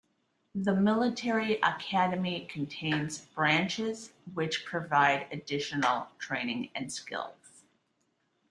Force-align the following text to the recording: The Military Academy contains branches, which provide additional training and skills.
The 0.55 0.73
Military 0.73 1.59
Academy 1.61 2.47
contains 2.49 3.19
branches, 3.19 4.13
which 4.33 4.65
provide 4.65 5.27
additional 5.31 6.07
training 6.17 6.71
and 6.73 6.91
skills. 6.91 7.65